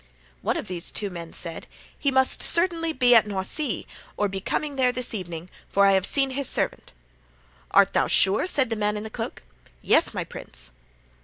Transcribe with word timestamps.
"One 0.41 0.57
of 0.57 0.67
these 0.67 0.89
two 0.89 1.11
men 1.11 1.31
said, 1.31 1.67
'He 1.99 2.09
must 2.09 2.41
certainly 2.41 2.91
be 2.91 3.13
at 3.13 3.27
Noisy, 3.27 3.85
or 4.17 4.27
be 4.27 4.41
coming 4.41 4.75
there 4.75 4.91
this 4.91 5.13
evening, 5.13 5.47
for 5.69 5.85
I 5.85 5.91
have 5.91 6.07
seen 6.07 6.31
his 6.31 6.49
servant.' 6.49 6.91
"'Art 7.69 7.93
thou 7.93 8.07
sure?' 8.07 8.47
said 8.47 8.71
the 8.71 8.75
man 8.75 8.97
in 8.97 9.03
the 9.03 9.11
cloak. 9.11 9.43
"'Yes, 9.83 10.11
my 10.11 10.23
prince. 10.23 10.71